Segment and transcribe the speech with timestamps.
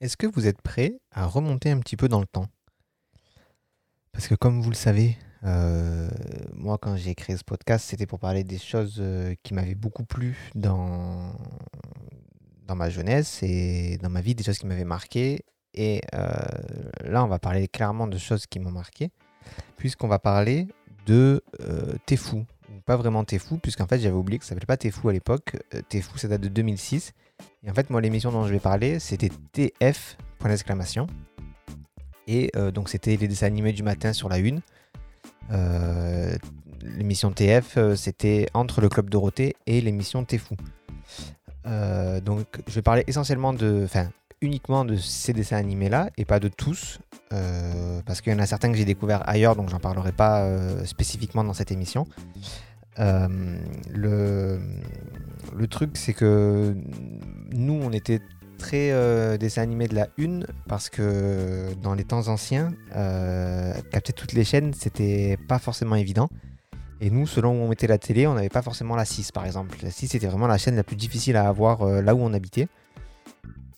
[0.00, 2.46] Est-ce que vous êtes prêt à remonter un petit peu dans le temps?
[4.12, 6.08] Parce que comme vous le savez, euh,
[6.52, 10.04] moi quand j'ai créé ce podcast, c'était pour parler des choses euh, qui m'avaient beaucoup
[10.04, 11.32] plu dans,
[12.74, 15.44] ma jeunesse et dans ma vie, des choses qui m'avaient marqué.
[15.74, 16.28] Et euh,
[17.04, 19.10] là, on va parler clairement de choses qui m'ont marqué,
[19.76, 20.68] puisqu'on va parler
[21.06, 21.42] de
[22.06, 22.44] T'es fou.
[22.86, 25.12] Pas vraiment T'es fou, puisqu'en fait j'avais oublié que ça s'appelait pas T'es fou à
[25.12, 25.56] l'époque.
[25.88, 27.12] T'es fou, ça date de 2006.
[27.64, 31.06] Et en fait, moi, l'émission dont je vais parler, c'était TF, point d'exclamation.
[32.26, 34.60] Et euh, donc, c'était les dessins animés du matin sur la une.
[35.50, 36.36] Euh,
[36.82, 40.40] l'émission TF, euh, c'était entre le Club Dorothée et l'émission T'es
[42.24, 43.82] donc, je vais parler essentiellement de.
[43.84, 44.08] Enfin,
[44.40, 46.98] uniquement de ces dessins animés-là et pas de tous.
[48.04, 50.46] parce qu'il y en a certains que j'ai découverts ailleurs, donc j'en parlerai pas
[50.84, 52.06] spécifiquement dans cette émission.
[52.96, 54.58] Le,
[55.56, 56.74] le truc, c'est que
[57.52, 58.20] nous, on était
[58.58, 64.12] très euh, dessin animé de la une parce que dans les temps anciens, euh, capter
[64.12, 66.28] toutes les chaînes, c'était pas forcément évident.
[67.00, 69.44] Et nous, selon où on mettait la télé, on n'avait pas forcément la 6 par
[69.44, 69.76] exemple.
[69.82, 72.32] La 6 c'était vraiment la chaîne la plus difficile à avoir euh, là où on
[72.32, 72.68] habitait.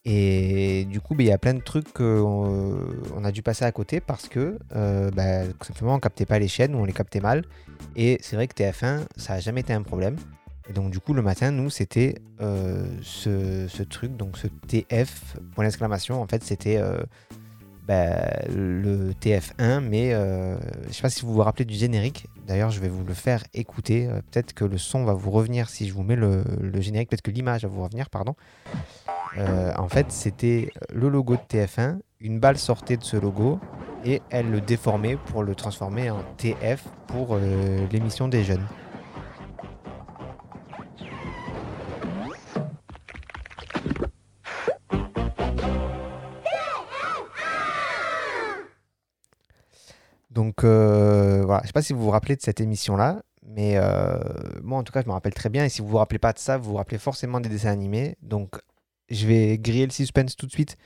[0.08, 3.72] Et du coup, ben, il y a plein de trucs qu'on a dû passer à
[3.72, 7.44] côté parce que bah, simplement on captait pas les chaînes ou on les captait mal.
[7.96, 10.16] Et c'est vrai que TF1, ça n'a jamais été un problème.
[10.68, 15.64] Et donc du coup le matin, nous, c'était euh, ce, truc, donc ce TF, point
[15.64, 16.98] d'exclamation, en fait c'était euh,
[17.86, 18.16] bah,
[18.48, 20.56] le TF1, mais euh,
[20.88, 23.42] je sais pas si vous vous rappelez du générique, d'ailleurs je vais vous le faire
[23.54, 26.42] écouter, peut-être que le son va vous revenir si je vous mets le,
[26.80, 28.34] générique, peut-être que l'image va vous revenir, pardon.
[29.36, 33.60] en fait c'était le logo de TF1, une balle sortait de ce logo,
[34.04, 37.36] et elle le déformait pour le transformer en TF pour
[37.90, 38.66] l'émission des jeunes.
[50.30, 54.18] Donc euh, voilà, je sais pas si vous vous rappelez de cette émission-là, mais euh,
[54.62, 55.64] moi en tout cas je me rappelle très bien.
[55.64, 58.16] Et si vous vous rappelez pas de ça, vous vous rappelez forcément des dessins animés.
[58.22, 58.60] Donc
[59.08, 60.76] je vais griller le suspense tout de suite.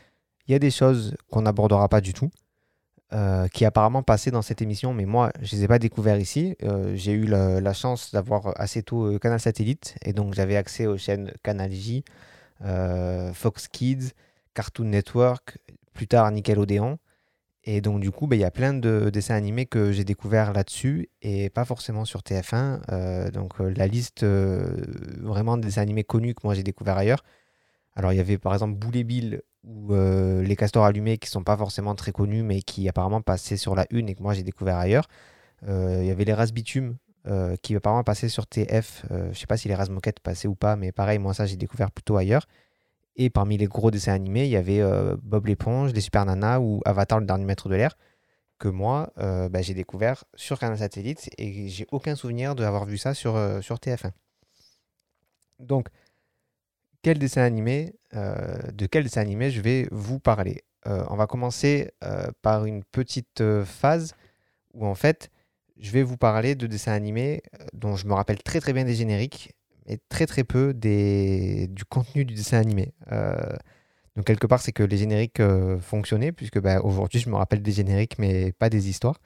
[0.47, 2.31] Il y a des choses qu'on n'abordera pas du tout,
[3.13, 6.57] euh, qui apparemment passaient dans cette émission, mais moi je les ai pas découverts ici.
[6.95, 11.33] J'ai eu la, chance d'avoir assez tôt Canal Satellite, et donc j'avais accès aux chaînes
[11.43, 12.05] Canal J,
[13.33, 14.11] Fox Kids,
[14.55, 15.59] Cartoon Network,
[15.95, 16.99] plus tard Nickelodeon.
[17.65, 20.53] Et donc, du coup, bah, il y a plein de dessins animés que j'ai découverts
[20.53, 22.81] là-dessus et pas forcément sur TF1.
[22.91, 24.83] Euh, donc, euh, la liste euh,
[25.21, 27.23] vraiment des dessins animés connus que moi j'ai découverts ailleurs.
[27.95, 31.57] Alors, il y avait par exemple Boulet Bill ou Les Castors Allumés qui sont pas
[31.57, 34.79] forcément très connus mais qui apparemment passaient sur la une et que moi j'ai découvert
[34.79, 35.07] ailleurs.
[35.69, 36.97] il y avait Les Rasbitume
[37.63, 39.05] qui apparemment passaient sur TF.
[39.11, 41.91] je sais pas si les Razmoquettes passaient ou pas, mais pareil, moi ça j'ai découvert
[41.91, 42.47] plutôt ailleurs.
[43.17, 46.61] Et parmi les gros dessins animés, il y avait euh, Bob l'éponge, les Super Nanas
[46.61, 47.97] ou Avatar, le dernier maître de l'air,
[48.59, 52.99] que moi, euh, bah, j'ai découvert sur Canal Satellite et j'ai aucun souvenir d'avoir vu
[52.99, 54.13] ça sur, euh, sur TF1.
[55.59, 55.89] Donc,
[57.03, 60.65] quel dessin animé, de quel dessin animé je vais vous parler?
[60.85, 61.91] On va commencer
[62.43, 64.15] par une petite phase
[64.75, 65.31] où en fait,
[65.79, 67.43] je vais vous parler de dessins animés
[67.73, 69.55] dont je me rappelle très très bien des génériques
[69.91, 72.95] et très très peu du contenu du dessin animé.
[73.11, 73.35] Euh,
[74.17, 77.61] donc quelque part, c'est que les génériques euh, fonctionnaient, puisque bah, aujourd'hui, je me rappelle
[77.61, 79.21] des génériques, mais pas des histoires.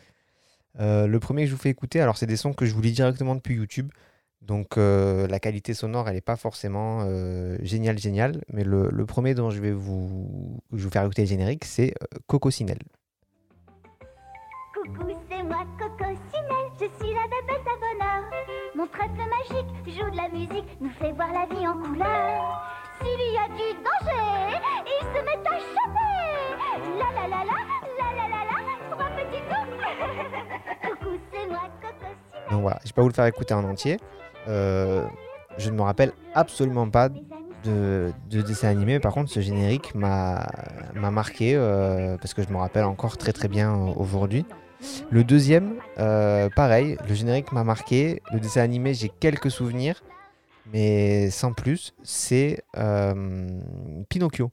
[0.80, 2.80] Euh, le premier que je vous fais écouter, alors c'est des sons que je vous
[2.80, 3.90] lis directement depuis YouTube.
[4.40, 7.08] Donc la qualité sonore, elle n'est pas forcément
[7.62, 8.42] géniale, géniale.
[8.52, 11.94] Mais le, premier dont je vais vous, je vous faire écouter le générique, c'est
[12.26, 12.76] Coco Sinel.
[14.74, 17.33] Coucou, c'est moi Coco Sinel, je suis la.
[18.84, 22.62] Mon trèfle magique joue de la musique, nous fait voir la vie en couleur.
[23.00, 26.98] S'il y a du danger, il se met à chanter.
[26.98, 27.58] La la la la,
[27.98, 29.68] la la la la, trois petits tours.
[30.82, 32.12] Coucou, c'est moi, Coco
[32.50, 33.96] Donc voilà, je vais pas vous le faire écouter en entier.
[34.48, 35.06] Euh,
[35.56, 39.00] je ne me rappelle absolument pas de, de dessin animé.
[39.00, 40.46] Par contre, ce générique m'a
[40.94, 44.44] marqué euh, parce que je me rappelle encore très très bien aujourd'hui.
[45.10, 48.22] Le deuxième, euh, pareil, le générique m'a marqué.
[48.32, 50.02] Le dessin animé, j'ai quelques souvenirs,
[50.72, 51.94] mais sans plus.
[52.02, 53.60] C'est euh,
[54.08, 54.50] Pinocchio.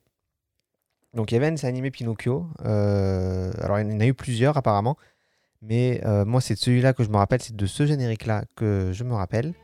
[1.14, 2.46] Donc il y animé Pinocchio.
[2.64, 4.96] Euh, alors il y en a eu plusieurs apparemment.
[5.60, 7.40] Mais moi, c'est de celui-là que je me rappelle.
[7.40, 9.54] C'est de ce générique-là que je me rappelle.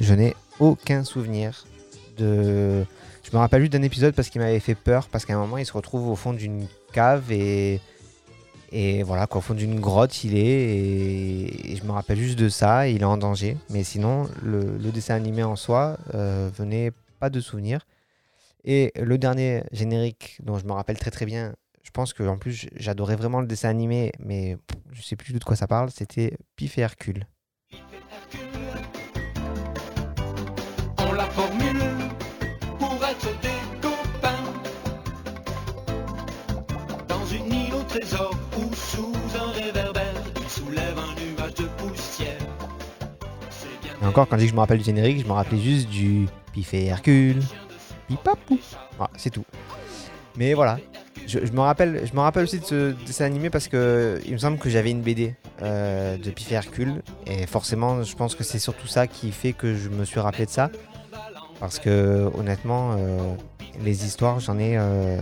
[0.00, 1.64] Je n'ai aucun souvenir
[2.16, 2.84] de.
[3.22, 5.58] Je me rappelle juste d'un épisode parce qu'il m'avait fait peur, parce qu'à un moment
[5.58, 7.80] il se retrouve au fond d'une cave et.
[8.70, 12.50] Et voilà, quoi, au fond d'une grotte il est, et, je me rappelle juste de
[12.50, 13.56] ça, il est en danger.
[13.70, 17.86] Mais sinon, le, dessin animé en soi euh, venait pas de souvenir.
[18.64, 22.36] Et le dernier générique dont je me rappelle très très bien, je pense que en
[22.36, 24.58] plus j'adorais vraiment le dessin animé, mais
[24.92, 27.26] je sais plus de quoi ça parle, c'était Pif et Hercule.
[33.80, 34.44] Copains
[37.08, 42.38] dans une île au trésor ou sous un réverbère qui soulève un nuage de poussière.
[44.02, 45.88] Et encore, quand je dis que je me rappelle du générique, je me rappelais juste
[45.88, 47.42] du Pif et Hercule,
[48.06, 48.58] Pipapou.
[48.96, 49.44] Voilà, c'est tout.
[50.36, 50.78] Mais voilà,
[51.26, 54.38] je, me rappelle, je me rappelle aussi de ce dessin animé parce que il me
[54.38, 57.02] semble que j'avais une BD euh, de Pif et Hercule.
[57.26, 60.46] Et forcément, je pense que c'est surtout ça qui fait que je me suis rappelé
[60.46, 60.70] de ça.
[61.60, 63.34] Parce que honnêtement, euh,
[63.82, 65.18] les histoires, j'en ai, euh,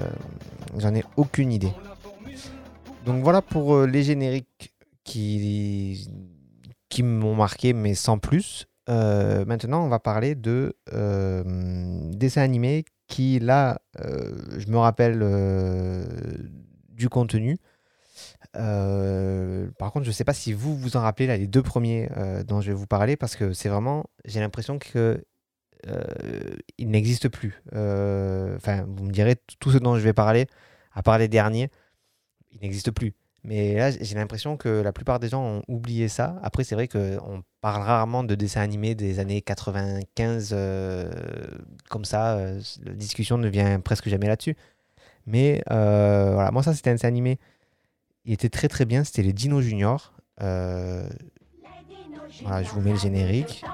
[0.78, 1.72] j'en ai aucune idée.
[3.04, 4.74] Donc voilà pour les génériques
[5.04, 6.08] qui,
[6.88, 8.66] qui m'ont marqué, mais sans plus.
[8.88, 10.74] maintenant, on va parler de
[12.12, 16.04] dessins animés qui là, euh, je me rappelle euh,
[16.88, 17.58] du contenu.
[18.56, 21.62] Euh, par contre, je ne sais pas si vous vous en rappelez là, les deux
[21.62, 22.08] premiers
[22.46, 25.22] dont je vais vous parler parce que c'est vraiment, j'ai l'impression que
[26.78, 27.62] il n'existe plus.
[27.72, 30.46] Enfin, vous me direz tout ce dont je vais parler,
[30.92, 31.70] à part les derniers,
[32.52, 33.14] il n'existe plus.
[33.46, 36.36] Mais là, j'ai l'impression que la plupart des gens ont oublié ça.
[36.42, 41.08] Après, c'est vrai qu'on parle rarement de dessins animés des années 95 euh,
[41.88, 42.38] comme ça.
[42.38, 44.56] Euh, la discussion ne vient presque jamais là-dessus.
[45.26, 47.38] Mais euh, voilà, moi, ça, c'était un dessin animé.
[48.24, 49.04] Il était très très bien.
[49.04, 50.12] C'était les Dino Junior.
[50.38, 51.08] voilà,
[52.64, 53.64] je vous mets le générique.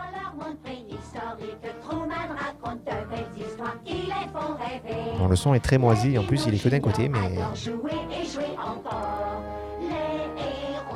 [5.29, 6.19] Le son est très moisi.
[6.19, 7.19] En plus, il est que d'un côté, mais.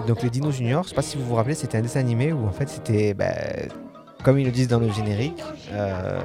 [0.06, 2.32] Donc les Dino Junior, je sais pas si vous vous rappelez, c'était un dessin animé
[2.32, 3.32] où en fait c'était, bah,
[4.22, 5.42] comme ils le disent dans le générique,
[5.72, 6.20] euh,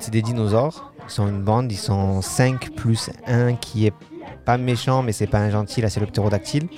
[0.00, 0.92] c'est des dinosaures.
[1.04, 3.94] Ils sont une bande, ils sont 5 plus 1 qui est
[4.44, 6.68] pas méchant mais c'est pas un gentil, là c'est le ptérodactyle.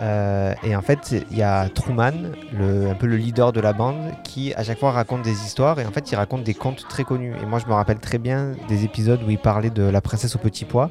[0.00, 2.12] Euh, et en fait, il y a Truman,
[2.58, 5.86] un peu le leader de la bande, qui à chaque fois raconte des histoires et
[5.86, 7.34] en fait il raconte des contes très connus.
[7.40, 10.34] Et moi je me rappelle très bien des épisodes où il parlait de la princesse
[10.34, 10.90] au petit pois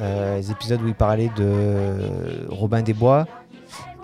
[0.00, 3.26] euh, les épisodes où il parlait de Robin des Bois.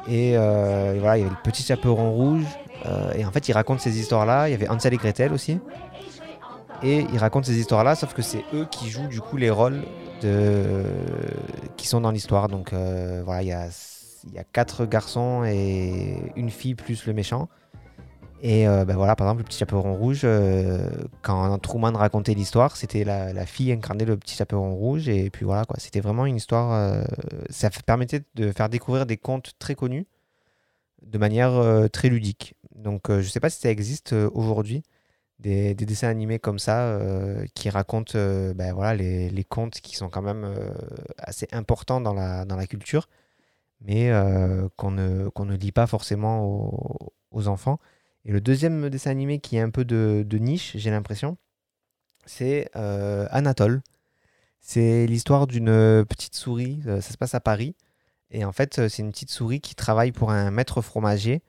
[0.08, 2.44] Et, euh, voilà, il y avait le petit chaperon rouge.
[2.84, 4.48] Euh, et en fait, il raconte ces histoires-là.
[4.48, 5.58] Il y avait Hansel et Gretel aussi.
[6.82, 9.82] Et il raconte ces histoires-là, sauf que c'est eux qui jouent du coup les rôles
[11.76, 12.48] qui sont dans l'histoire.
[12.48, 13.68] Donc voilà, il y a,
[14.34, 17.48] y a quatre garçons et une fille plus le méchant.
[18.42, 20.90] Et euh, ben voilà, par exemple, le petit chaperon rouge, euh,
[21.22, 25.08] quand Truman racontait l'histoire, c'était la, fille incarnée le petit chaperon rouge.
[25.08, 25.76] Et puis voilà, quoi.
[25.78, 26.72] C'était vraiment une histoire.
[26.72, 27.04] Euh,
[27.48, 30.06] ça permettait de faire découvrir des contes très connus
[31.02, 32.54] de manière très ludique.
[32.74, 34.82] Donc je ne sais pas si ça existe aujourd'hui,
[35.38, 36.98] des, dessins animés comme ça
[37.54, 38.18] qui racontent
[38.54, 40.52] ben voilà, les, contes qui sont quand même
[41.18, 43.08] assez importants dans la, dans la culture,
[43.86, 44.10] mais
[44.76, 47.78] qu'on ne, ne lit pas forcément aux enfants.
[48.26, 51.38] Et le deuxième dessin animé qui est un peu de, niche, j'ai l'impression,
[52.26, 53.82] c'est euh, Anatole.
[54.60, 57.76] C'est l'histoire d'une petite souris, euh, ça se passe à Paris.
[58.32, 61.40] Et en fait, euh, c'est une petite souris qui travaille pour un maître fromager.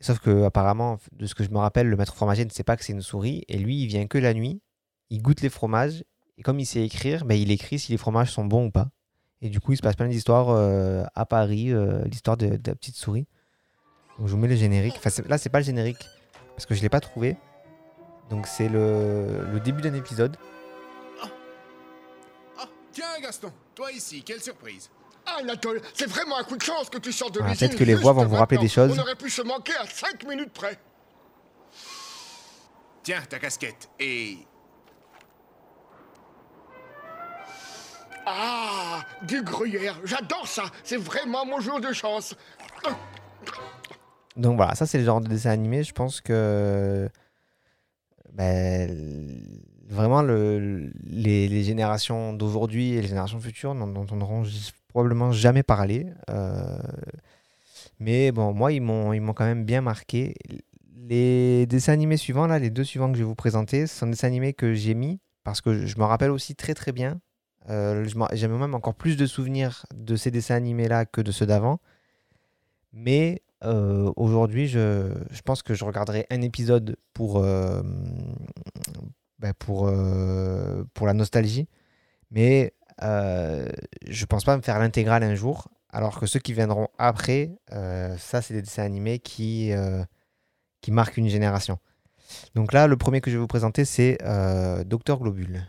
[0.00, 2.78] Sauf que apparemment, de ce que je me rappelle, le maître fromager ne sait pas
[2.78, 3.44] que c'est une souris.
[3.48, 4.62] Et lui, il vient que la nuit.
[5.10, 6.02] Il goûte les fromages.
[6.38, 8.88] Et comme il sait écrire, ben, il écrit si les fromages sont bons ou pas.
[9.42, 10.48] Et du coup, il se passe plein d'histoires
[11.14, 11.72] à Paris,
[12.06, 13.26] l'histoire de, de, la petite souris.
[14.18, 14.94] Donc je vous mets le générique.
[14.96, 16.04] Enfin, là, c'est pas le générique
[16.54, 17.36] parce que je l'ai pas trouvé.
[18.30, 20.36] Donc c'est le, le début d'un épisode.
[21.22, 21.28] Ah.
[22.58, 22.68] ah.
[22.92, 24.90] Tiens Gaston, toi ici, quelle surprise.
[25.26, 27.68] Ah Anatole, c'est vraiment un coup de chance que tu sors de l'usine.
[27.68, 28.96] Peut-être que les voix vont vous rappeler des choses.
[28.96, 30.78] On aurait pu se manquer à 5 minutes près.
[33.02, 33.88] Tiens, ta casquette.
[33.98, 34.38] Et...
[38.26, 40.64] Ah, du gruyère, j'adore ça.
[40.82, 42.34] C'est vraiment mon jour de chance.
[44.36, 47.08] Donc voilà, ça c'est le genre de dessin animé, je pense que
[48.32, 48.90] ben,
[49.88, 54.42] vraiment le, les, générations d'aujourd'hui et les générations futures n'en entendront
[54.88, 56.06] probablement jamais parler.
[56.28, 56.78] Euh,
[58.00, 60.34] mais bon, moi ils m'ont quand même bien marqué.
[61.08, 64.06] Les dessins animés suivants, là, les deux suivants que je vais vous présenter, ce sont
[64.06, 67.20] des dessins animés que j'ai mis parce que je me rappelle aussi très très bien.
[67.68, 71.46] Euh, J'avais même encore plus de souvenirs de ces dessins animés là que de ceux
[71.46, 71.80] d'avant.
[72.92, 77.82] Mais euh, aujourd'hui, je, je pense que je regarderai un épisode pour, euh,
[79.38, 81.68] ben, pour, euh, pour la nostalgie.
[82.30, 85.68] Mais je pense pas me faire l'intégrale un jour.
[85.90, 89.72] Alors que ceux qui viendront après, ça, c'est des dessins animés qui,
[90.80, 91.78] qui marquent une génération.
[92.54, 94.18] Donc là, le premier que je vais vous présenter, c'est
[94.86, 95.66] Docteur Globule.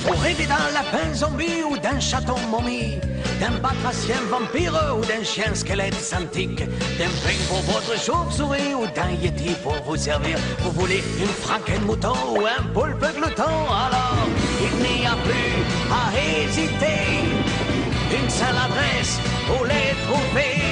[0.00, 2.98] Vous rêvez d'un lapin zombie ou d'un chaton momie,
[3.40, 6.64] d'un batracien vampire ou d'un chien squelette antique,
[6.98, 10.38] d'un peigne pour votre chauve-souris ou d'un yeti pour vous servir.
[10.60, 14.26] Vous voulez une franquette mouton ou un poulpe glouton, alors
[14.60, 15.56] il n'y a plus
[15.90, 17.02] à hésiter.
[18.10, 20.66] Une seule adresse pour les trouver.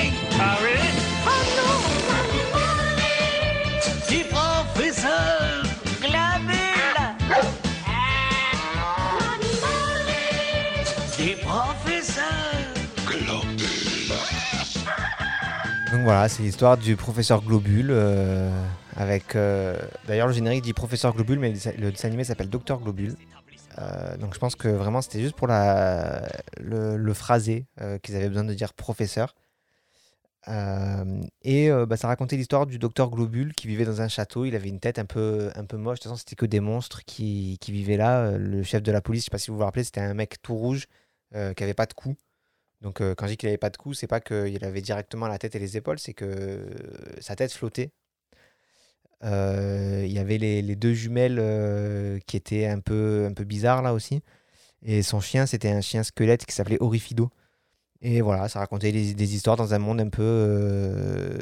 [16.04, 17.88] Voilà, c'est l'histoire du professeur Globule.
[17.90, 18.50] euh,
[18.96, 23.16] avec euh, D'ailleurs, le générique dit professeur Globule, mais le dessin- animé s'appelle Docteur Globule.
[23.78, 27.66] Euh, donc je pense que vraiment c'était juste pour le, le phrasé
[28.02, 29.34] qu'ils avaient besoin de dire professeur.
[31.42, 34.44] Et bah, ça racontait l'histoire du docteur Globule qui vivait dans un château.
[34.44, 35.98] Il avait une tête un peu, un peu moche.
[35.98, 38.32] De toute façon, c'était que des monstres qui, vivaient là.
[38.38, 40.40] Le chef de la police, je sais pas si vous vous rappelez, c'était un mec
[40.42, 40.86] tout rouge
[41.32, 42.14] qui avait pas de cou.
[42.84, 45.26] Donc euh, quand je dis qu'il avait pas de cou, c'est pas qu'il avait directement
[45.26, 46.66] la tête et les épaules, c'est que euh,
[47.18, 47.90] sa tête flottait.
[49.24, 54.20] Euh, Il y avait les, deux jumelles qui étaient un peu, bizarres là aussi.
[54.82, 57.30] Et son chien, c'était un chien squelette qui s'appelait Orifido.
[58.02, 61.38] Et voilà, ça racontait des, histoires dans un monde un peu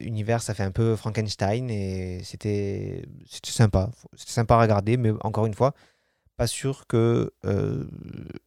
[0.00, 3.02] univers, ça fait un peu Frankenstein et c'était
[3.42, 3.90] sympa.
[4.16, 5.74] C'était sympa à regarder, mais encore une fois,
[6.36, 7.84] pas sûr que euh,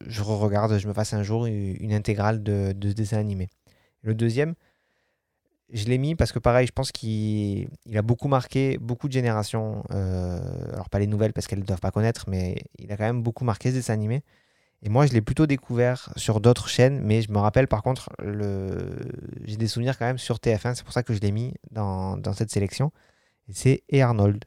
[0.06, 3.48] je re-regarde, je me fasse un jour une, intégrale de, ce dessin animé.
[4.02, 4.54] Le deuxième,
[5.72, 9.12] je l'ai mis parce que pareil, je pense qu'il il a beaucoup marqué beaucoup de
[9.12, 9.84] générations.
[9.90, 10.40] euh,
[10.72, 13.22] alors pas les nouvelles parce qu'elles ne doivent pas connaître, mais il a quand même
[13.22, 14.22] beaucoup marqué ce dessin animé.
[14.82, 18.10] Et moi, je l'ai plutôt découvert sur d'autres chaînes, mais je me rappelle par contre,
[19.44, 22.32] j'ai des souvenirs quand même sur TF1, c'est pour ça que je l'ai mis dans,
[22.32, 22.92] cette sélection.
[23.50, 24.44] C'est Arnold.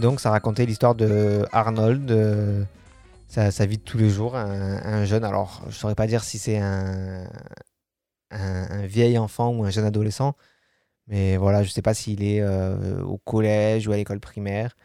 [0.00, 2.64] Donc, ça racontait l'histoire de Arnold, euh,
[3.28, 5.24] sa, vie de tous les jours, un, un jeune.
[5.24, 7.24] Alors, je saurais pas dire si c'est un,
[8.30, 10.34] un, vieil enfant ou un jeune adolescent,
[11.08, 14.76] mais voilà, je sais pas s'il est euh, au collège ou à l'école primaire.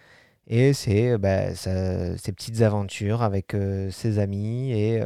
[0.48, 5.01] Et c'est euh, bah, ses petites aventures avec euh, ses amis et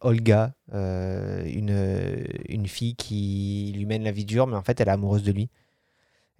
[0.00, 4.92] Olga, une, une fille qui lui mène la vie dure, mais en fait, elle est
[4.92, 5.50] amoureuse de lui.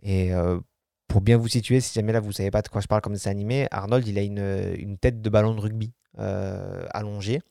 [0.03, 0.33] Et
[1.13, 3.13] pour bien vous situer, si jamais là vous savez pas de quoi je parle comme
[3.13, 7.43] dessin animé, Arnold il a une, tête de ballon de rugby euh, allongée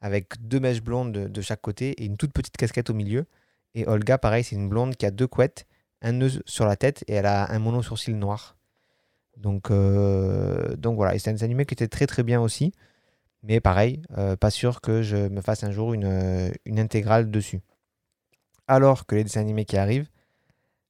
[0.00, 3.26] avec deux mèches blondes de, chaque côté et une toute petite casquette au milieu.
[3.74, 5.66] Et Olga, pareil, c'est une blonde qui a deux couettes,
[6.00, 8.56] un nœud sur la tête et elle a un mono sourcil noir.
[9.36, 12.72] Donc, euh, donc voilà, et c'est un dessin animé qui était très très bien aussi.
[13.42, 17.60] Mais pareil, euh, pas sûr que je me fasse un jour une, une intégrale dessus.
[18.66, 20.08] Alors que les dessins animés qui arrivent,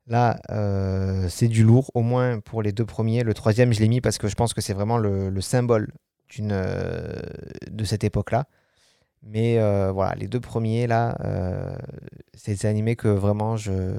[0.07, 3.23] Là, euh, c'est du lourd, au moins pour les deux premiers.
[3.23, 5.93] Le troisième, je l'ai mis parce que je pense que c'est vraiment le, le symbole
[6.41, 7.15] euh,
[7.71, 8.45] de cette époque-là.
[9.23, 11.17] Mais euh, voilà, les deux premiers, là,
[12.35, 13.95] c'est des animés que vraiment, je...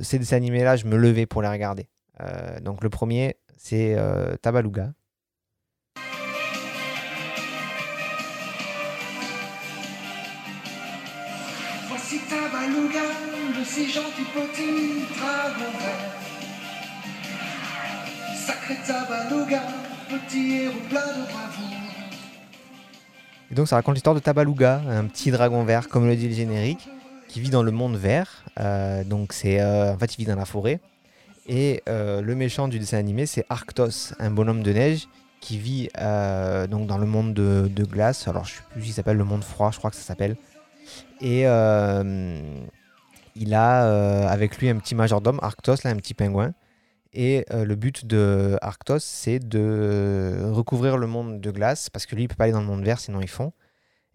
[0.00, 1.88] ces animés-là, je me levais pour les regarder.
[2.62, 3.96] Donc le premier, c'est
[4.42, 4.92] Tabaluga.
[13.68, 16.12] Le si gentil petit dragon vert.
[18.36, 19.62] Sacré Tabaluga,
[20.08, 21.68] petit héros plein de bravoure.
[23.50, 26.34] Et donc ça raconte l'histoire de Tabaluga, un petit dragon vert, comme le dit le
[26.34, 26.88] générique,
[27.28, 28.44] qui vit dans le monde vert.
[28.60, 30.80] Euh, donc c'est, euh, en fait, il vit dans la forêt.
[31.46, 35.08] Et euh, le méchant du dessin animé, c'est Arctos, un bonhomme de neige
[35.40, 35.88] qui vit
[36.68, 38.28] donc dans le monde de, glace.
[38.28, 40.36] Alors je sais plus s'il s'appelle le monde froid, je crois que ça s'appelle.
[41.20, 41.46] Et
[43.38, 46.52] il a euh, avec lui un petit majordome, Arctos, là, un petit pingouin.
[47.12, 52.14] Et euh, le but de Arctos, c'est de recouvrir le monde de glace, parce que
[52.14, 53.52] lui, il peut pas aller dans le monde vert, sinon ils fond.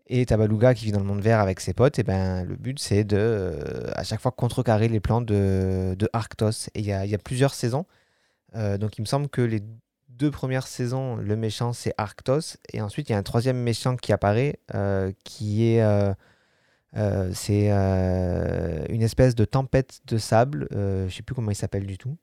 [0.08, 2.78] Et Tabaluga qui vit dans le monde vert avec ses potes, et ben, le but
[2.78, 6.68] c'est de euh, à chaque fois contrecarrer les plans de, Arctos.
[6.76, 7.86] Et il y a, plusieurs saisons.
[8.54, 9.64] Donc il me semble que les
[10.10, 12.58] deux premières saisons, le méchant c'est Arctos.
[12.74, 14.60] Et ensuite il y a un troisième méchant qui apparaît
[15.24, 16.14] qui est.
[16.96, 20.68] euh, c'est euh, une espèce de tempête de sable.
[20.74, 22.18] euh, je sais plus comment il s'appelle du tout.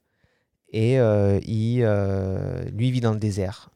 [0.73, 1.83] Et euh, il,
[2.77, 3.71] lui vit dans le désert.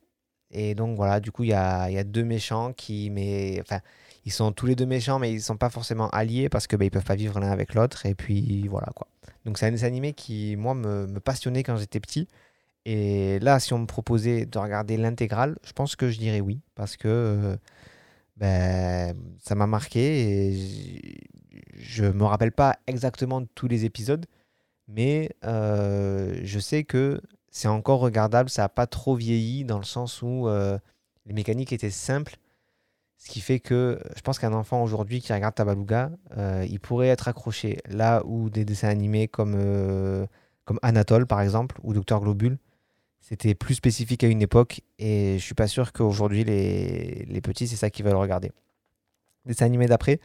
[0.51, 3.81] Et donc voilà, du coup, il y a, y a deux méchants qui, mais, enfin,
[4.25, 6.87] ils sont tous les deux méchants, mais ils sont pas forcément alliés parce que ben,
[6.87, 8.07] ils peuvent pas vivre l'un avec l'autre.
[8.07, 9.09] Et puis voilà quoi.
[9.45, 12.29] Donc c'est un dessin animé qui, moi, me, passionnait quand j'étais petit.
[12.87, 16.61] Et là, si on me proposait de regarder l'intégrale, je pense que je dirais oui
[16.75, 17.59] parce que
[18.37, 21.19] ben, ça m'a marqué et
[21.76, 24.26] je me rappelle pas exactement tous les épisodes,
[24.88, 29.85] mais euh, je sais que c'est encore regardable, ça n'a pas trop vieilli dans le
[29.85, 30.79] sens où euh,
[31.26, 32.37] les mécaniques étaient simples,
[33.19, 37.09] ce qui fait que je pense qu'un enfant aujourd'hui qui regarde Tabaluga, euh, il pourrait
[37.09, 39.57] être accroché là où des dessins animés comme,
[40.64, 42.59] comme Anatole par exemple ou Docteur Globule,
[43.26, 47.66] c'était plus spécifique à une époque et je suis pas sûr qu'aujourd'hui les, les petits
[47.66, 48.52] c'est ça qu'ils veulent regarder.
[49.47, 50.21] Dessin animé d'après,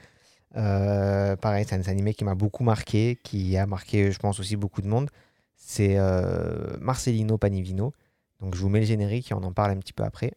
[0.57, 4.39] euh, pareil, c'est un dessin animé qui m'a beaucoup marqué, qui a marqué, je pense,
[4.39, 5.09] aussi beaucoup de monde.
[5.55, 7.93] C'est euh, Marcelino Panivino.
[8.41, 10.33] Donc je vous mets le générique et on en parle un petit peu après.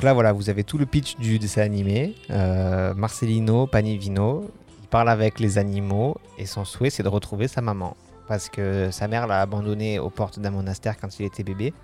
[0.00, 2.14] Donc là, voilà, vous avez tout le pitch du dessin animé.
[2.30, 7.60] Euh, Marcelino Panivino, il parle avec les animaux et son souhait, c'est de retrouver sa
[7.60, 7.98] maman.
[8.26, 11.74] Parce que sa mère l'a abandonné aux portes d'un monastère quand il était bébé.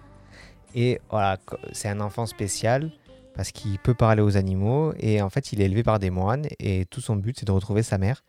[0.75, 1.37] Et voilà,
[1.73, 2.91] c'est un enfant spécial
[3.35, 6.47] parce qu'il peut parler aux animaux et en fait, il est élevé par des moines
[6.59, 8.25] et tout son but, c'est de retrouver sa mère.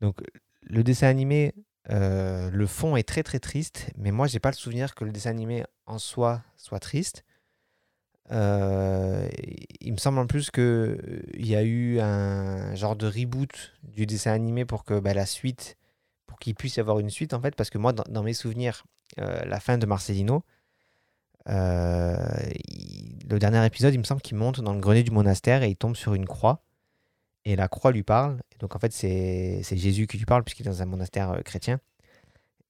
[0.00, 0.16] Donc,
[0.62, 1.54] le dessin animé,
[1.90, 5.12] euh, le fond est très très triste, mais moi, j'ai pas le souvenir que le
[5.12, 7.22] dessin animé en soi soit triste.
[8.32, 9.28] Euh,
[9.80, 14.06] il me semble en plus que euh, y a eu un genre de reboot du
[14.06, 15.76] dessin animé pour que bah, la suite,
[16.26, 18.84] pour qu'il puisse y avoir une suite en fait, parce que moi dans, mes souvenirs,
[19.18, 20.44] euh, la fin de Marcelino,
[21.46, 25.76] le dernier épisode, il me semble qu'il monte dans le grenier du monastère et il
[25.76, 26.62] tombe sur une croix
[27.44, 28.38] et la croix lui parle.
[28.60, 31.80] Donc en fait c'est Jésus qui lui parle puisqu'il est dans un monastère chrétien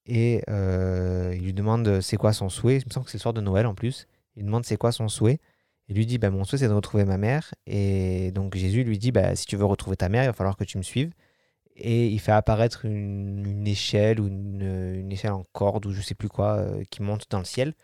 [0.06, 2.78] et il lui demande c'est quoi son souhait?
[2.78, 4.08] Il me semble que c'est le soir de Noël en plus.
[4.36, 5.38] Il demande c'est quoi son souhait?
[5.92, 7.54] Il lui dit bah, Mon souhait, c'est de retrouver ma mère.
[7.66, 10.56] Et donc Jésus lui dit bah, Si tu veux retrouver ta mère, il va falloir
[10.56, 11.12] que tu me suives.
[11.76, 16.30] Et il fait apparaître une, échelle ou une, échelle en corde ou je sais plus
[16.30, 17.74] quoi euh, qui monte dans le ciel.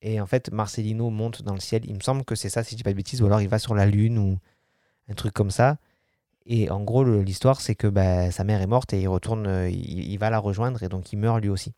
[0.00, 1.82] Et en fait, Marcelino monte dans le ciel.
[1.84, 3.48] Il me semble que c'est ça, si je dis pas de bêtises, ou alors il
[3.48, 4.38] va sur la lune ou
[5.08, 5.76] un truc comme ça.
[6.46, 9.68] Et en gros, l'histoire, c'est que bah, sa mère est morte et il retourne, euh,
[9.68, 11.74] il, il va la rejoindre et donc il meurt lui aussi.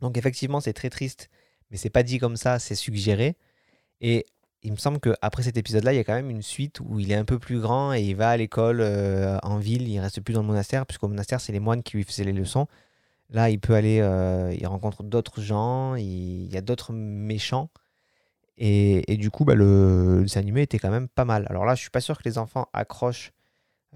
[0.00, 1.28] Donc effectivement, c'est très triste,
[1.70, 3.36] mais c'est pas dit comme ça, c'est suggéré.
[4.00, 4.26] Et
[4.64, 7.12] il me semble qu'après cet épisode-là, il y a quand même une suite où il
[7.12, 9.86] est un peu plus grand et il va à l'école euh, en ville.
[9.88, 12.32] Il reste plus dans le monastère, puisqu'au monastère, c'est les moines qui lui faisaient les
[12.32, 12.66] leçons.
[13.30, 17.68] Là, il peut aller, euh, il rencontre d'autres gens, il, y a d'autres méchants.
[18.56, 21.46] Et, du coup, bah, le, dessin était quand même pas mal.
[21.50, 23.32] Alors là, je suis pas sûr que les enfants accrochent.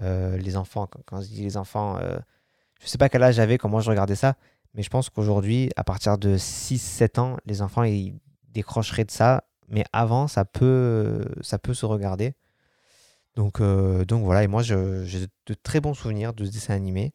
[0.02, 1.98] euh, les enfants, quand, je dis les enfants,
[2.80, 4.36] je sais pas quel âge j'avais quand moi je regardais ça,
[4.74, 8.18] mais je pense qu'aujourd'hui, à partir de 6-7 ans, les enfants ils
[8.52, 9.44] décrocheraient de ça.
[9.68, 12.34] Mais avant, ça peut, ça peut se regarder.
[13.38, 17.12] Donc, euh, voilà, et moi j'ai de très bons souvenirs de ce dessin animé.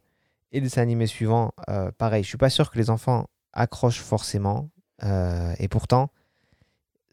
[0.54, 4.00] Et le dessin animé suivant, euh, pareil, je suis pas sûr que les enfants accrochent
[4.00, 4.70] forcément.
[5.04, 6.12] euh, et pourtant,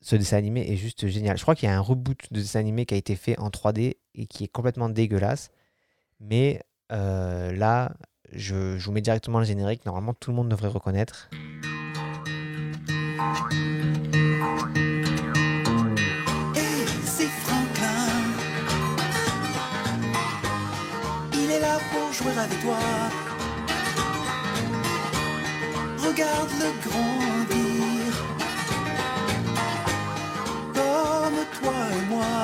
[0.00, 1.37] ce dessin animé est juste génial.
[1.37, 3.48] Je crois qu'il y a un reboot de dessin animé qui a été fait en
[3.48, 5.50] 3D et qui est complètement dégueulasse.
[6.20, 7.92] Mais là,
[8.33, 9.85] je, je vous mets directement le générique.
[9.87, 11.31] Normalement, tout le monde devrait reconnaître.
[22.23, 22.79] jouer avec toi.
[26.07, 28.13] Regarde le grandir,
[30.75, 32.37] comme toi et moi.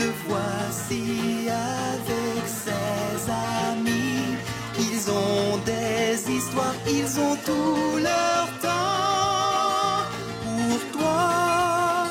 [0.00, 4.36] Le voici avec ses amis.
[4.78, 10.04] Ils ont des histoires, ils ont tout leur temps
[10.42, 12.06] pour toi.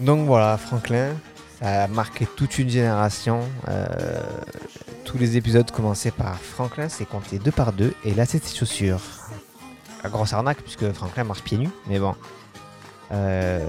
[0.00, 1.14] Donc voilà, Franklin,
[1.60, 3.40] a marqué toute une génération.
[3.68, 3.86] Euh,
[5.04, 9.00] tous les épisodes commençaient par Franklin, c'est compté deux par deux, et là ses chaussures.
[10.02, 12.14] La grosse arnaque, puisque Franklin marche pieds nus, mais bon.
[13.12, 13.60] Euh,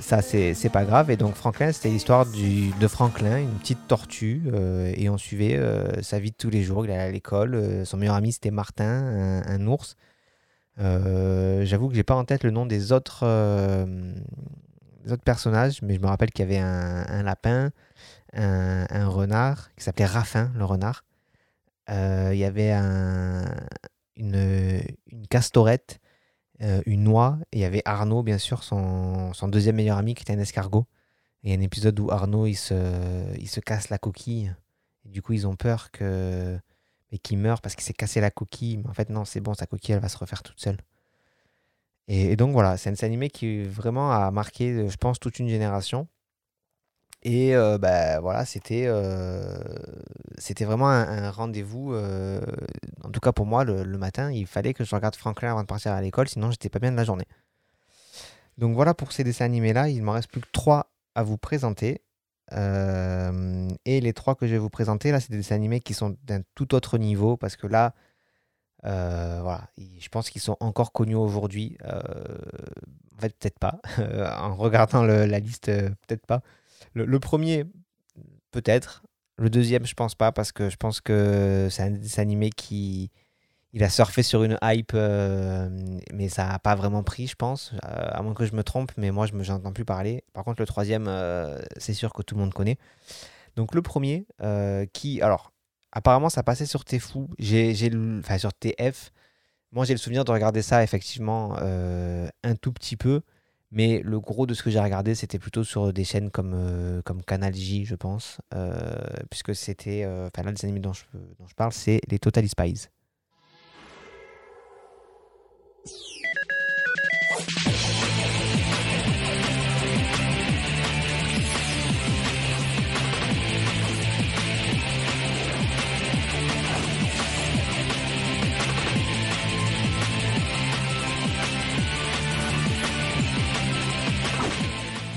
[0.00, 4.92] ça c'est pas grave et donc Franklin c'était l'histoire de Franklin une petite tortue euh,
[4.96, 5.60] et on suivait
[6.02, 8.84] sa vie de tous les jours il allait à l'école son meilleur ami c'était Martin
[8.84, 9.96] un, un ours
[10.78, 13.24] j'avoue que j'ai pas en tête le nom des autres
[15.12, 17.70] autres personnages mais je me rappelle qu'il y avait un, lapin
[18.32, 21.04] un, renard qui s'appelait Raffin le renard
[21.88, 23.44] Euh, il y avait un,
[24.16, 24.82] une,
[25.30, 26.00] castorette
[26.62, 30.14] euh, une noix, et il y avait Arnaud, bien sûr, son, son deuxième meilleur ami,
[30.14, 30.86] qui était un escargot.
[31.42, 32.74] Et il y a un épisode où Arnaud, il se,
[33.38, 34.54] il se casse la coquille.
[35.04, 36.58] Et du coup, ils ont peur que
[37.12, 38.78] et qu'il meure parce qu'il s'est cassé la coquille.
[38.78, 40.78] Mais en fait, non, c'est bon, sa coquille, elle va se refaire toute seule.
[42.08, 45.38] Et, donc, voilà, c'est un dessin animé qui vraiment a marqué, euh, je pense, toute
[45.38, 46.08] une génération.
[47.22, 49.58] Et euh, bah, voilà, c'était euh,
[50.38, 51.92] c'était vraiment un, rendez-vous.
[51.92, 52.40] euh,
[53.02, 55.62] en tout cas pour moi, le, le matin, il fallait que je regarde Franklin avant
[55.62, 57.26] de partir à l'école, sinon j'étais pas bien de la journée.
[58.58, 62.02] Donc voilà pour ces dessins animés-là, il m'en reste plus que trois à vous présenter.
[62.52, 66.16] Et les trois que je vais vous présenter, là, c'est des dessins animés qui sont
[66.22, 67.92] d'un tout autre niveau, parce que là,
[68.84, 71.76] euh, voilà, je pense qu'ils sont encore connus aujourd'hui.
[71.84, 72.00] Euh,
[73.16, 73.80] en fait, peut-être pas.
[74.40, 76.42] en regardant la liste, euh, peut-être pas.
[76.94, 77.64] Le, premier,
[78.52, 79.02] peut-être.
[79.38, 83.10] Le deuxième, je pense pas, parce que je pense que c'est un dessin animé qui.
[83.72, 85.68] Il a surfé sur une hype, euh,
[86.14, 87.72] mais ça n'a pas vraiment pris, je pense.
[87.84, 90.24] Euh, à moins que je me trompe, mais moi, je me j'entends plus parler.
[90.32, 92.78] Par contre, le troisième, euh, c'est sûr que tout le monde connaît.
[93.56, 95.20] Donc, le premier, euh, qui.
[95.20, 95.52] Alors,
[95.92, 99.12] apparemment, ça passait sur TFU, j'ai, enfin, sur TF.
[99.72, 103.22] Moi, j'ai le souvenir de regarder ça, effectivement, euh, un tout petit peu.
[103.72, 107.02] Mais le gros de ce que j'ai regardé, c'était plutôt sur des chaînes comme, euh,
[107.02, 108.38] comme Canal J, je pense.
[108.54, 108.96] euh,
[109.30, 110.06] puisque c'était.
[110.06, 111.04] Enfin, là, les animés dont je,
[111.38, 112.88] dont je parle, c'est les Totally Spies.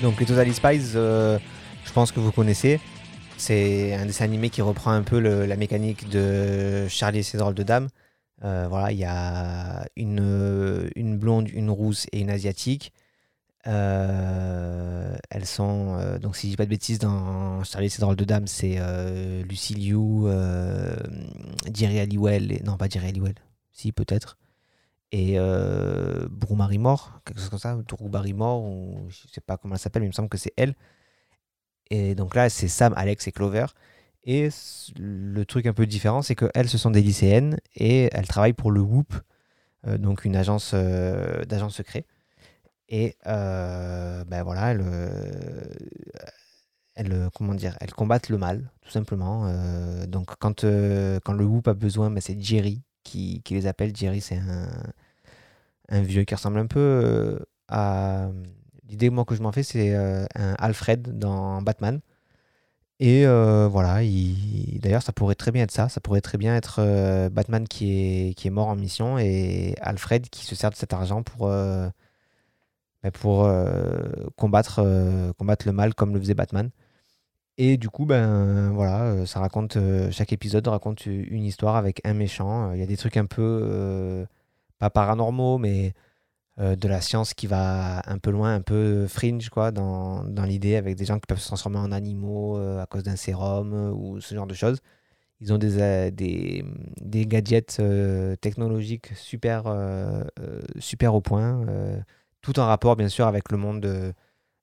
[0.02, 1.38] Donc les Totally Spies, euh,
[1.84, 2.80] je pense que vous connaissez.
[3.38, 7.54] C'est un dessin animé qui reprend un peu la mécanique de Charlie et ses drôles
[7.54, 7.90] de dames.
[8.44, 12.94] Euh, voilà, il y a une, blonde, une rousse et une asiatique.
[13.68, 18.16] Euh, elles sont, donc si je dis pas de bêtises, dans Charlie et ses drôles
[18.16, 18.80] de dames, c'est
[19.50, 20.30] Lucy Liu,
[21.74, 23.36] Jerry Halliwell, non pas Jerry Halliwell,
[23.74, 24.38] si peut-être,
[25.12, 25.38] et
[26.30, 29.80] Brou Barrymore, quelque chose comme ça, ou Drew Barrymore, ou je sais pas comment elle
[29.80, 30.76] s'appelle, mais il me semble que c'est elle.
[31.90, 33.66] Et donc là, c'est Sam, Alex et Clover.
[34.24, 34.50] Et
[34.98, 38.72] le truc un peu différent, c'est qu'elles, ce sont des lycéennes et elles travaillent pour
[38.72, 39.14] le WHOOP,
[39.88, 42.06] euh, donc une agence euh, d'agents secrets.
[42.90, 44.84] Et euh, ben voilà, elles,
[46.96, 49.52] elles, comment dire, elles combattent le mal, tout simplement.
[50.08, 53.96] Donc quand, quand le WHOOP a besoin, ben, c'est Jerry qui les appelle.
[53.96, 54.70] Jerry, c'est un,
[55.90, 58.30] un vieux qui ressemble un peu euh, à...
[58.90, 62.02] L'idée moi que je m'en fais, c'est euh, un Alfred dans Batman.
[63.00, 64.80] Et euh, voilà, il...
[64.82, 65.90] d'ailleurs, ça pourrait très bien être ça.
[65.90, 70.46] Ça pourrait très bien être euh, Batman qui est, mort en mission et Alfred qui
[70.46, 71.88] se sert de cet argent pour, euh,
[73.04, 73.74] ben, pour euh,
[74.36, 76.72] combattre, euh, combattre le mal comme le faisait Batman.
[77.58, 82.00] Et du coup, ben voilà, euh, ça raconte euh, chaque épisode raconte une histoire avec
[82.06, 82.72] un méchant.
[82.74, 84.26] Il y a des trucs un peu euh,
[84.80, 85.94] pas paranormaux, mais
[86.60, 90.76] euh, de la science qui va un peu loin, un peu fringe quoi, dans, l'idée,
[90.76, 93.92] avec des gens qui peuvent se transformer en animaux euh, à cause d'un sérum euh,
[93.92, 94.80] ou ce genre de choses.
[95.40, 96.66] Ils ont des,
[97.28, 97.82] gadgets
[98.42, 99.74] technologiques super,
[100.80, 101.66] super au point,
[102.42, 104.14] tout en rapport bien sûr avec le monde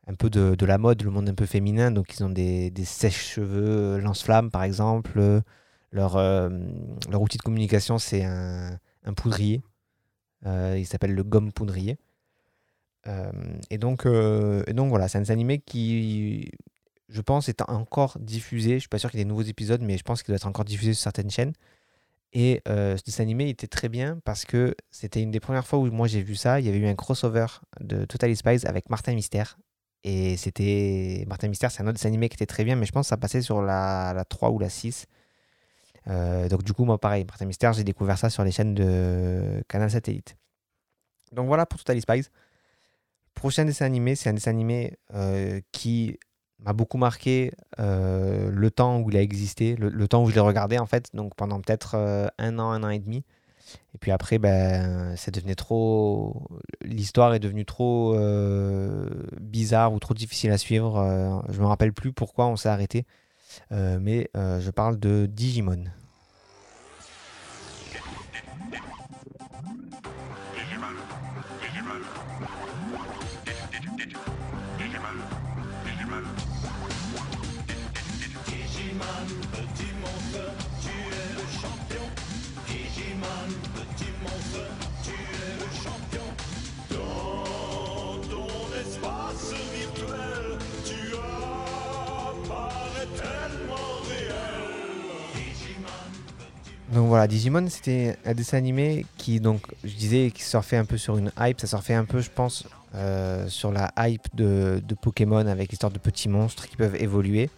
[0.07, 1.91] un peu de, la mode, le monde un peu féminin.
[1.91, 5.43] Donc ils ont des, sèches-cheveux lance-flammes par exemple.
[5.93, 6.17] Leur,
[7.15, 8.79] outil de communication c'est un
[9.17, 9.63] poudrier.
[10.47, 11.99] Euh, il s'appelle le gomme poudrier.
[13.07, 13.31] Euh,
[13.71, 16.51] et, donc, euh, et donc voilà, c'est un animé qui,
[17.09, 18.75] je pense, est encore diffusé.
[18.75, 20.37] Je suis pas sûr qu'il y ait des nouveaux épisodes, mais je pense qu'il doit
[20.37, 21.53] être encore diffusé sur certaines chaînes.
[22.33, 25.87] Et ce dessin animé était très bien parce que c'était une des premières fois où
[25.91, 26.61] moi j'ai vu ça.
[26.61, 27.47] Il y avait eu un crossover
[27.81, 29.59] de Totally Spies avec Martin Mystère.
[30.05, 31.25] Et c'était.
[31.29, 33.09] Martin Mystère, c'est un autre dessin animé qui était très bien, mais je pense que
[33.09, 35.07] ça passait sur la, la 3 ou la 6.
[36.09, 39.63] Euh, donc du coup, moi pareil, Martin Mystère, j'ai découvert ça sur les chaînes de
[39.69, 40.37] Canal Satellite.
[41.33, 42.29] Donc voilà pour Totally Spies.
[43.35, 46.19] prochain dessin animé, c'est un dessin animé euh, qui
[46.61, 50.41] m'a beaucoup marqué euh, le temps où il a existé, le, temps où je l'ai
[50.41, 51.97] regardé en fait, donc pendant peut-être
[52.39, 53.25] un an, un an et demi.
[53.95, 56.49] Et puis après, ben, ça devenait trop.
[56.83, 58.17] L'histoire est devenue trop
[59.41, 61.45] bizarre ou trop difficile à suivre.
[61.49, 63.07] Je me rappelle plus pourquoi on s'est arrêté.
[63.73, 65.85] Euh, mais euh, je parle de Digimon.
[96.93, 100.97] Donc voilà, Digimon, c'était un dessin animé qui, donc, je disais, qui surfait un peu
[100.97, 101.61] sur une hype.
[101.61, 105.99] Ça surfait un peu, je pense, euh, sur la hype de, Pokémon avec l'histoire de
[105.99, 107.51] petits monstres qui peuvent évoluer.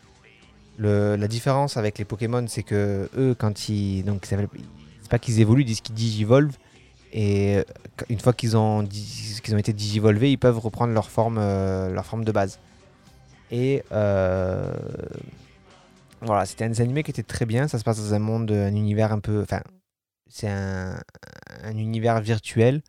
[0.78, 4.02] La différence avec les Pokémon, c'est que eux, quand ils.
[4.02, 4.38] Donc, c'est
[5.10, 6.56] pas qu'ils évoluent, ils disent qu'ils digivolvent.
[7.12, 7.62] Et euh,
[8.08, 12.24] une fois qu'ils ont, ont été digivolvés, ils peuvent reprendre leur forme, euh, leur forme
[12.24, 12.58] de base.
[13.50, 14.72] Et euh,
[16.22, 17.68] voilà, c'était un animé qui était très bien.
[17.68, 19.42] Ça se passe dans un monde, un univers un peu.
[19.42, 19.62] Enfin,
[20.28, 21.00] c'est un,
[21.62, 22.82] un univers virtuel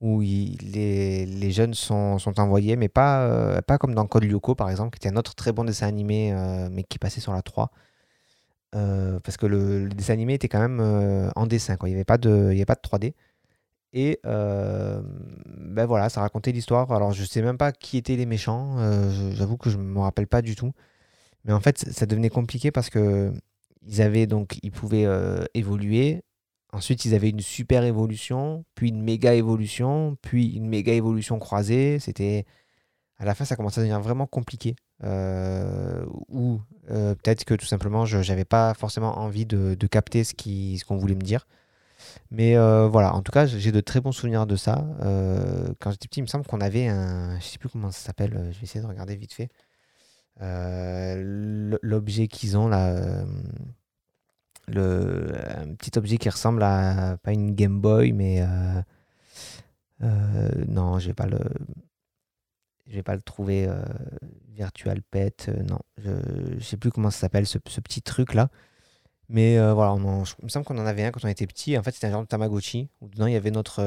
[0.00, 4.98] où les, jeunes sont, envoyés, mais pas, euh, pas comme dans Code Lyoko par exemple,
[4.98, 7.70] qui était un autre très bon dessin animé, euh, mais qui passait sur la 3.
[8.76, 10.80] Euh, parce que le, dessin animé était quand même
[11.36, 13.14] en dessin, il n'y avait, pas de- avait de 3D.
[13.92, 16.92] Et ben voilà, ça racontait l'histoire.
[16.92, 18.76] Alors je sais même pas qui étaient les méchants,
[19.32, 20.72] j'avoue que je me rappelle pas du tout.
[21.44, 23.32] Mais en fait, ça- devenait compliqué parce que
[23.86, 26.22] ils avaient donc, ils pouvaient euh, évoluer.
[26.72, 31.98] Ensuite, ils avaient une super évolution, puis une méga évolution, puis une méga évolution croisée.
[31.98, 32.44] C'était
[33.18, 34.76] à la fin, ça commençait à devenir vraiment compliqué.
[35.04, 40.34] Euh, ou euh, peut-être que tout simplement, je n'avais pas forcément envie de, capter ce
[40.34, 41.46] qui- ce qu'on voulait me dire.
[42.30, 42.56] Mais
[42.88, 44.86] voilà, en tout cas, j'ai de très bons souvenirs de ça.
[45.80, 47.38] Quand j'étais petit, il me semble qu'on avait un.
[47.40, 49.48] Je sais plus comment ça s'appelle, je vais essayer de regarder vite fait.
[50.42, 52.88] Euh, L'objet qu'ils ont là.
[52.94, 53.24] euh,
[54.68, 57.16] le, un petit objet qui ressemble à.
[57.22, 58.42] Pas une Game Boy, mais.
[58.42, 58.82] euh,
[60.02, 61.38] euh, non, je vais pas le.
[62.86, 63.68] Je vais pas le trouver.
[64.48, 65.78] Virtual Pet, non.
[65.98, 66.10] Je,
[66.60, 68.48] sais plus comment ça s'appelle, ce, petit truc là.
[69.28, 71.78] Mais voilà, on je- il me semble qu'on en avait un quand on était petit.
[71.78, 73.82] En fait, c'était un genre de Tamagotchi où dedans il y avait notre,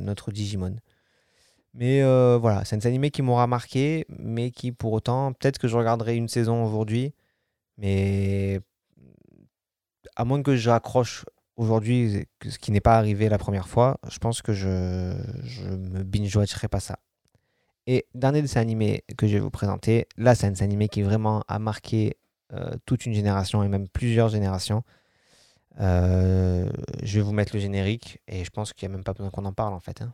[0.00, 0.76] notre Digimon.
[1.74, 5.68] Mais euh, voilà, c'est un animé qui m'aura marqué, mais qui pour autant, peut-être que
[5.68, 7.14] je regarderai une saison aujourd'hui.
[7.78, 8.60] Mais
[10.16, 11.24] à moins que j'accroche
[11.56, 15.64] aujourd'hui, que- ce qui n'est pas arrivé la première fois, je pense que je, je
[15.68, 16.98] me binge-watcherai pas ça.
[17.86, 21.02] Et dernier dessin animé que je vais vous présenter, là c'est un dessin animé qui
[21.02, 22.16] vraiment a marqué
[22.52, 24.84] euh, toute une génération et même plusieurs générations.
[25.80, 26.70] Euh,
[27.02, 29.30] je vais vous mettre le générique et je pense qu'il n'y a même pas besoin
[29.30, 30.02] qu'on en parle en fait.
[30.02, 30.12] hein.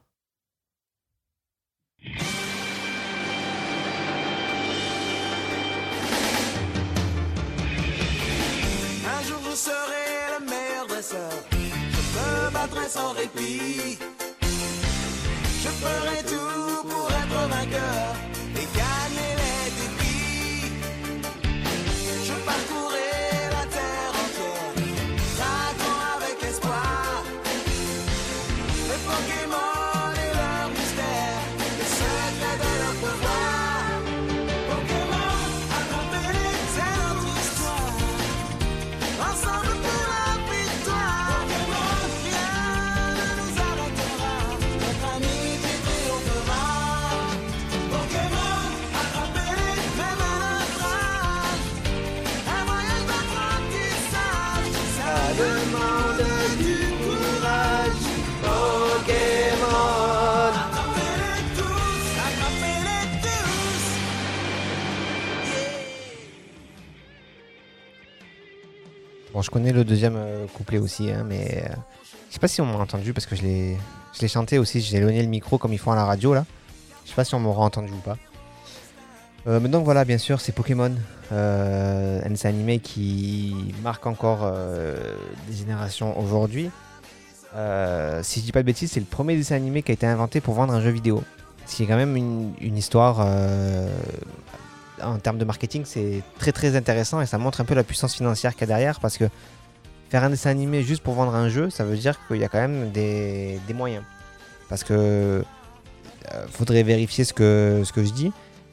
[9.28, 11.32] Jour je serai le meilleur dresseur.
[11.50, 13.98] Je me battrai sans répit.
[15.62, 18.27] Je ferai tout pour être vainqueur
[69.34, 71.74] Bon, je connais le deuxième euh, couplet aussi, hein, mais euh,
[72.28, 73.76] je sais pas si on m'a entendu parce que je l'ai,
[74.14, 74.80] je l'ai chanté aussi.
[74.80, 76.46] J'ai éloigné le micro comme ils font à la radio là.
[77.04, 78.16] Je sais pas si on m'aura entendu ou pas.
[79.46, 80.94] Euh, mais donc voilà, bien sûr, c'est Pokémon,
[81.30, 84.50] un dessin animé qui marque encore
[85.46, 86.70] des générations aujourd'hui.
[88.22, 90.40] Si je dis pas de bêtises, c'est le premier dessin animé qui a été inventé
[90.40, 91.22] pour vendre un jeu vidéo.
[91.66, 93.26] Ce qui est quand même une, une histoire
[95.02, 98.14] en termes de marketing, c'est très très intéressant et ça montre un peu la puissance
[98.14, 99.24] financière qu'il y a derrière parce que
[100.10, 102.48] faire un dessin animé juste pour vendre un jeu, ça veut dire qu'il y a
[102.48, 104.04] quand même des, moyens.
[104.68, 108.32] Parce que euh, faudrait vérifier ce que, ce que je dis.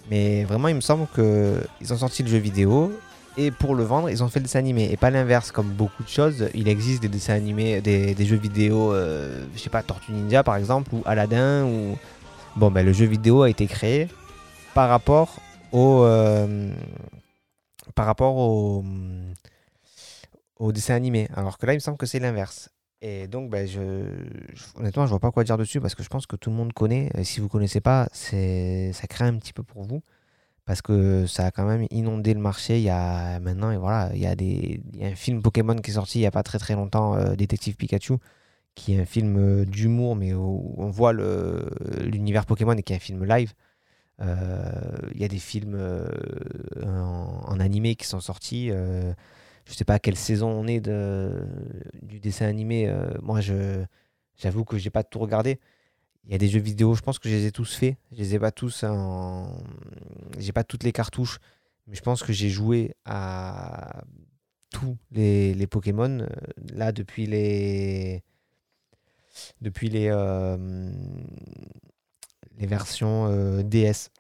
[0.10, 2.92] Mais vraiment, il me semble qu'ils ont sorti le jeu vidéo
[3.38, 4.90] et pour le vendre, ils ont fait le dessin animé.
[4.92, 6.50] Et pas l'inverse, comme beaucoup de choses.
[6.54, 10.44] Il existe des dessins animés, des, des jeux vidéo, euh, je sais pas, Tortue Ninja
[10.44, 11.66] par exemple, ou Aladdin.
[11.66, 11.98] Ou...
[12.56, 14.08] Bon, ben le jeu vidéo a été créé
[14.74, 15.40] par rapport
[15.76, 16.72] euh,
[17.96, 18.84] par rapport au,
[20.72, 21.28] dessin animé.
[21.36, 22.70] Alors que là, il me semble que c'est l'inverse.
[23.02, 23.80] Et donc, ben, je,
[24.76, 26.74] honnêtement, je vois pas quoi dire dessus parce que je pense que tout le monde
[26.74, 27.12] connaît.
[27.16, 30.02] Et si vous connaissez pas, ça crée un petit peu pour vous
[30.66, 32.78] parce que ça a quand même inondé le marché.
[32.78, 35.94] Il y a maintenant, et voilà, il y a des, un film Pokémon qui est
[35.96, 38.16] sorti il y a pas très très longtemps, euh, Détective Pikachu,
[38.76, 42.98] qui est un film euh, d'humour, mais où on voit l'univers Pokémon et qui est
[42.98, 43.54] un film live.
[44.22, 44.72] Euh,
[45.14, 46.08] Il y a des films euh,
[46.84, 48.70] en, en animé qui sont sortis.
[48.72, 49.14] euh,
[49.66, 51.46] je sais pas à quelle saison on est de,
[52.04, 52.88] du dessin animé.
[52.88, 53.40] euh, moi,
[54.38, 55.60] j'avoue que j'ai pas tout regardé.
[56.26, 57.98] Il y a des jeux vidéo, je pense que je les ai tous faits.
[58.12, 59.58] Je les ai pas tous en.
[60.40, 61.40] J'ai pas toutes les cartouches,
[61.88, 64.04] mais je pense que j'ai joué à
[64.72, 66.22] tous les, les Pokémon.
[66.22, 66.28] euh,
[66.74, 68.24] Là, depuis les.
[69.62, 70.10] Depuis les.
[72.58, 74.12] Euh, les versions euh, DS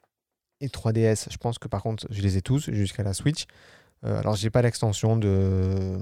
[0.61, 1.27] et 3DS.
[1.31, 3.45] Je pense que par contre, je les ai tous jusqu'à la Switch.
[4.05, 5.97] Euh, alors, j'ai pas l'extension de.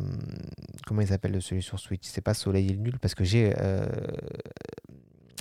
[0.87, 2.03] Comment il s'appelle celui sur Switch?
[2.05, 3.53] C'est pas Soleil et Nul parce que j'ai.
[3.59, 3.87] euh,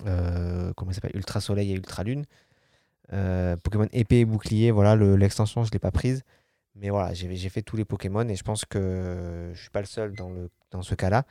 [0.07, 1.13] euh, comment il s'appelle?
[1.15, 2.25] Ultra Soleil et Ultra Lune.
[3.13, 6.23] Euh, Pokémon épée et bouclier, voilà, le- l'extension, je l'ai pas prise.
[6.77, 9.87] Mais voilà, j'ai fait tous les Pokémon et je pense que je suis pas le
[9.87, 10.51] seul dans, le,
[10.83, 11.25] ce cas-là.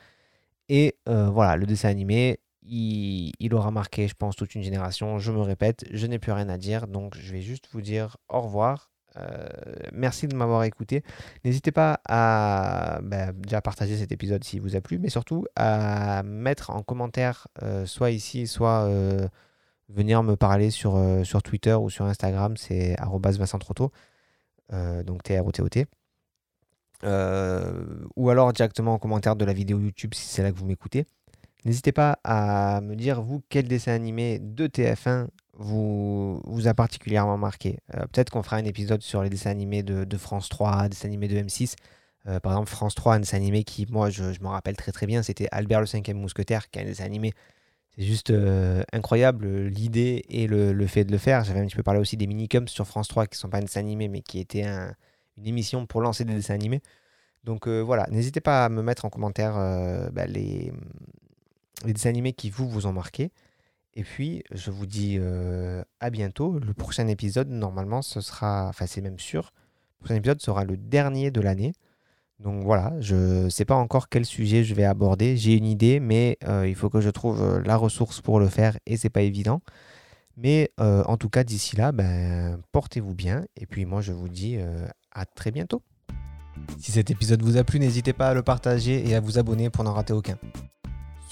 [0.68, 5.18] Et euh, voilà, le dessin animé, il, aura marqué, je pense, toute une génération.
[5.18, 8.16] Je me répète, je n'ai plus rien à dire, donc je vais juste vous dire
[8.28, 8.90] au revoir.
[9.16, 9.46] Euh,
[9.92, 11.02] merci de m'avoir écouté.
[11.44, 16.22] N'hésitez pas à bah, déjà partager cet épisode s'il vous a plu, mais surtout à
[16.22, 19.28] mettre en commentaire, euh, soit ici, soit euh,
[19.88, 23.92] venir me parler sur, sur Twitter ou sur Instagram, c'est Vincent Trotto,
[24.70, 25.86] donc T-R-O-T-O-T.
[27.04, 31.06] Ou alors directement en commentaire de la vidéo YouTube si c'est là que vous m'écoutez.
[31.64, 37.78] N'hésitez pas à me dire, vous, quel dessin animé de TF1 vous, a particulièrement marqué.
[37.94, 41.28] Euh, Peut-être qu'on fera un épisode sur les dessins animés de, France 3, dessins animés
[41.28, 41.76] de M6.
[42.26, 44.92] Euh, par exemple, France 3, un dessin animé qui, moi, je, je m'en rappelle très
[44.92, 47.32] très bien, c'était Albert le cinquième mousquetaire, qui est un dessin animé.
[47.96, 51.44] C'est juste euh, incroyable l'idée et le, fait de le faire.
[51.44, 53.58] J'avais un petit peu parlé aussi des minicums sur France 3, qui ne sont pas
[53.58, 54.94] un dessin animé, mais qui étaient un-
[55.36, 56.80] une émission pour lancer des dessins animés.
[57.44, 59.54] Donc voilà, n'hésitez pas à me mettre en commentaire
[60.12, 60.72] bah, les,
[61.84, 63.30] les animés qui vous, ont marqué.
[63.94, 66.58] Et puis, je vous dis euh, à bientôt.
[66.58, 69.52] Le prochain épisode, normalement, ce sera, enfin c'est même sûr,
[70.00, 71.72] le prochain épisode sera le dernier de l'année.
[72.38, 75.36] Donc voilà, je ne sais pas encore quel sujet je vais aborder.
[75.36, 78.48] J'ai une idée, mais euh, il faut que je trouve euh, la ressource pour le
[78.48, 79.60] faire et c'est pas évident.
[80.38, 83.44] Mais en tout cas, d'ici là, ben, portez-vous bien.
[83.54, 84.56] Et puis moi, je vous dis
[85.12, 85.82] à très bientôt.
[86.78, 89.68] Si cet épisode vous a plu, n'hésitez pas à le partager et à vous abonner
[89.68, 90.38] pour n'en rater aucun.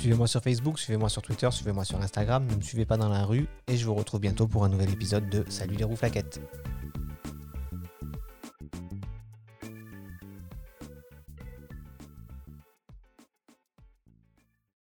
[0.01, 3.27] Suivez-moi sur Facebook, suivez-moi sur Twitter, suivez-moi sur Instagram, ne me suivez pas dans la
[3.27, 6.41] rue et je vous retrouve bientôt pour un nouvel épisode de Salut les roux flaquettes.